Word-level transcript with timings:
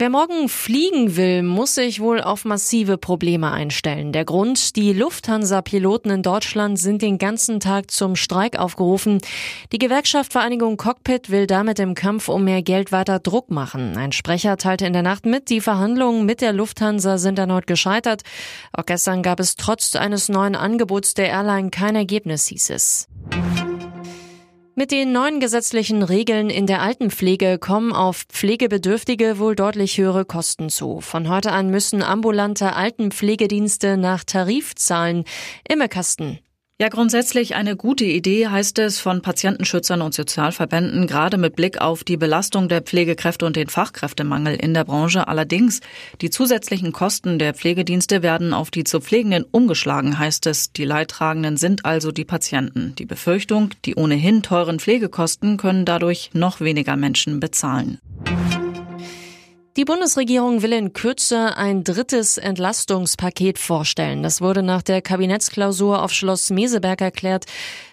Wer 0.00 0.08
morgen 0.08 0.48
fliegen 0.48 1.16
will, 1.16 1.42
muss 1.42 1.74
sich 1.74 2.00
wohl 2.00 2.22
auf 2.22 2.46
massive 2.46 2.96
Probleme 2.96 3.52
einstellen. 3.52 4.12
Der 4.12 4.24
Grund, 4.24 4.74
die 4.76 4.94
Lufthansa-Piloten 4.94 6.08
in 6.08 6.22
Deutschland 6.22 6.78
sind 6.78 7.02
den 7.02 7.18
ganzen 7.18 7.60
Tag 7.60 7.90
zum 7.90 8.16
Streik 8.16 8.58
aufgerufen. 8.58 9.18
Die 9.72 9.78
Gewerkschaft 9.78 10.32
Vereinigung 10.32 10.78
Cockpit 10.78 11.28
will 11.28 11.46
damit 11.46 11.78
im 11.80 11.92
Kampf 11.92 12.30
um 12.30 12.44
mehr 12.44 12.62
Geld 12.62 12.92
weiter 12.92 13.18
Druck 13.18 13.50
machen. 13.50 13.98
Ein 13.98 14.12
Sprecher 14.12 14.56
teilte 14.56 14.86
in 14.86 14.94
der 14.94 15.02
Nacht 15.02 15.26
mit, 15.26 15.50
die 15.50 15.60
Verhandlungen 15.60 16.24
mit 16.24 16.40
der 16.40 16.54
Lufthansa 16.54 17.18
sind 17.18 17.38
erneut 17.38 17.66
gescheitert. 17.66 18.22
Auch 18.72 18.86
gestern 18.86 19.22
gab 19.22 19.38
es 19.38 19.54
trotz 19.54 19.94
eines 19.96 20.30
neuen 20.30 20.56
Angebots 20.56 21.12
der 21.12 21.28
Airline 21.28 21.68
kein 21.68 21.94
Ergebnis, 21.94 22.46
hieß 22.46 22.70
es. 22.70 23.06
Mit 24.80 24.92
den 24.92 25.12
neuen 25.12 25.40
gesetzlichen 25.40 26.02
Regeln 26.02 26.48
in 26.48 26.66
der 26.66 26.80
Altenpflege 26.80 27.58
kommen 27.58 27.92
auf 27.92 28.22
Pflegebedürftige 28.22 29.38
wohl 29.38 29.54
deutlich 29.54 29.98
höhere 29.98 30.24
Kosten 30.24 30.70
zu. 30.70 31.02
Von 31.02 31.28
heute 31.28 31.52
an 31.52 31.68
müssen 31.68 32.02
ambulante 32.02 32.74
Altenpflegedienste 32.74 33.98
nach 33.98 34.24
Tarif 34.24 34.74
zahlen. 34.76 35.24
Kasten. 35.86 36.38
Ja, 36.80 36.88
grundsätzlich 36.88 37.56
eine 37.56 37.76
gute 37.76 38.06
Idee, 38.06 38.48
heißt 38.48 38.78
es 38.78 39.00
von 39.00 39.20
Patientenschützern 39.20 40.00
und 40.00 40.14
Sozialverbänden, 40.14 41.06
gerade 41.06 41.36
mit 41.36 41.54
Blick 41.54 41.78
auf 41.78 42.04
die 42.04 42.16
Belastung 42.16 42.70
der 42.70 42.80
Pflegekräfte 42.80 43.44
und 43.44 43.54
den 43.54 43.68
Fachkräftemangel 43.68 44.54
in 44.54 44.72
der 44.72 44.84
Branche. 44.84 45.28
Allerdings, 45.28 45.80
die 46.22 46.30
zusätzlichen 46.30 46.92
Kosten 46.92 47.38
der 47.38 47.52
Pflegedienste 47.52 48.22
werden 48.22 48.54
auf 48.54 48.70
die 48.70 48.84
zu 48.84 49.02
Pflegenden 49.02 49.44
umgeschlagen, 49.50 50.18
heißt 50.18 50.46
es. 50.46 50.72
Die 50.72 50.86
Leidtragenden 50.86 51.58
sind 51.58 51.84
also 51.84 52.12
die 52.12 52.24
Patienten. 52.24 52.94
Die 52.98 53.04
Befürchtung, 53.04 53.72
die 53.84 53.96
ohnehin 53.96 54.42
teuren 54.42 54.80
Pflegekosten 54.80 55.58
können 55.58 55.84
dadurch 55.84 56.30
noch 56.32 56.62
weniger 56.62 56.96
Menschen 56.96 57.40
bezahlen. 57.40 57.98
Die 59.76 59.84
Bundesregierung 59.84 60.62
will 60.62 60.72
in 60.72 60.92
Kürze 60.94 61.56
ein 61.56 61.84
drittes 61.84 62.38
Entlastungspaket 62.38 63.56
vorstellen. 63.56 64.24
Das 64.24 64.40
wurde 64.40 64.64
nach 64.64 64.82
der 64.82 65.00
Kabinettsklausur 65.00 66.02
auf 66.02 66.10
Schloss 66.10 66.50
Meseberg 66.50 67.00
erklärt. 67.00 67.44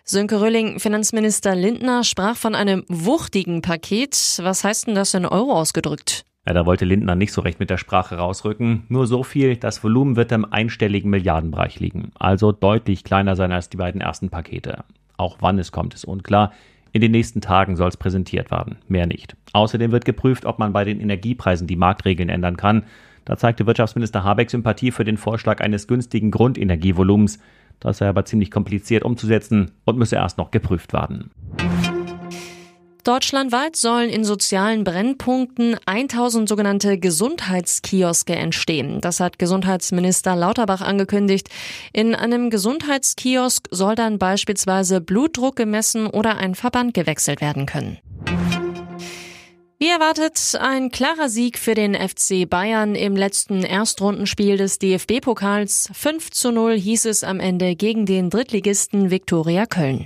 Sönke 0.04 0.42
Röhling, 0.42 0.80
Finanzminister 0.80 1.54
Lindner, 1.54 2.04
sprach 2.04 2.36
von 2.36 2.56
einem 2.56 2.84
wuchtigen 2.88 3.62
Paket. 3.62 4.40
Was 4.42 4.64
heißt 4.64 4.88
denn 4.88 4.96
das 4.96 5.14
in 5.14 5.28
Euro 5.28 5.54
ausgedrückt? 5.54 6.26
Ja, 6.48 6.54
da 6.54 6.66
wollte 6.66 6.86
Lindner 6.86 7.14
nicht 7.14 7.32
so 7.32 7.42
recht 7.42 7.60
mit 7.60 7.70
der 7.70 7.78
Sprache 7.78 8.16
rausrücken. 8.16 8.86
Nur 8.90 9.06
so 9.06 9.22
viel, 9.22 9.56
das 9.56 9.84
Volumen 9.84 10.16
wird 10.16 10.32
im 10.32 10.52
einstelligen 10.52 11.12
Milliardenbereich 11.12 11.80
liegen. 11.80 12.12
Also 12.18 12.54
deutlich 12.54 13.04
kleiner 13.04 13.36
sein 13.36 13.52
als 13.52 13.70
die 13.70 13.78
beiden 13.78 14.02
ersten 14.02 14.30
Pakete. 14.30 14.84
Auch 15.16 15.38
wann 15.42 15.60
es 15.60 15.72
kommt, 15.72 15.94
ist 15.94 16.06
unklar. 16.06 16.54
In 16.98 17.02
den 17.02 17.12
nächsten 17.12 17.42
Tagen 17.42 17.76
soll 17.76 17.90
es 17.90 17.98
präsentiert 17.98 18.50
werden, 18.50 18.80
mehr 18.88 19.06
nicht. 19.06 19.38
Außerdem 19.54 19.92
wird 19.92 20.04
geprüft, 20.04 20.46
ob 20.48 20.58
man 20.58 20.74
bei 20.74 20.84
den 20.84 21.00
Energiepreisen 21.00 21.68
die 21.68 21.76
Marktregeln 21.76 22.28
ändern 22.28 22.58
kann. 22.58 22.86
Da 23.24 23.38
zeigte 23.38 23.68
Wirtschaftsminister 23.68 24.24
Habeck 24.24 24.50
Sympathie 24.50 24.90
für 24.90 25.04
den 25.04 25.18
Vorschlag 25.18 25.62
eines 25.62 25.88
günstigen 25.88 26.32
Grundenergievolumens. 26.32 27.38
Das 27.80 28.00
sei 28.00 28.10
aber 28.10 28.26
ziemlich 28.26 28.50
kompliziert 28.50 29.06
umzusetzen 29.06 29.74
und 29.86 30.00
müsse 30.00 30.16
erst 30.16 30.40
noch 30.40 30.50
geprüft 30.50 30.92
werden. 30.92 31.30
Deutschlandweit 33.08 33.78
sollen 33.78 34.10
in 34.10 34.26
sozialen 34.26 34.84
Brennpunkten 34.84 35.78
1000 35.86 36.50
sogenannte 36.50 36.98
Gesundheitskioske 36.98 38.36
entstehen. 38.36 39.00
Das 39.00 39.22
hat 39.22 39.40
Gesundheitsminister 39.40 40.36
Lauterbach 40.36 40.82
angekündigt. 40.82 41.48
In 41.94 42.16
einem 42.16 42.50
Gesundheitskiosk 42.50 43.70
soll 43.72 43.96
dann 43.96 44.20
beispielsweise 44.20 45.00
Blutdruck 45.00 45.56
gemessen 45.56 46.08
oder 46.08 46.36
ein 46.36 46.54
Verband 46.54 46.94
gewechselt 46.94 47.40
werden 47.40 47.66
können. 47.66 47.98
Wie 49.80 49.88
erwartet 49.88 50.58
ein 50.60 50.92
klarer 50.92 51.30
Sieg 51.30 51.58
für 51.60 51.76
den 51.76 51.96
FC 51.96 52.50
Bayern 52.50 52.94
im 52.96 53.16
letzten 53.16 53.64
Erstrundenspiel 53.64 54.58
des 54.58 54.80
DFB-Pokals. 54.80 55.92
5 55.94 56.32
zu 56.32 56.52
0 56.52 56.78
hieß 56.78 57.06
es 57.06 57.24
am 57.24 57.40
Ende 57.40 57.78
gegen 57.78 58.06
den 58.06 58.30
Drittligisten 58.30 59.12
Viktoria 59.12 59.66
Köln. 59.66 60.06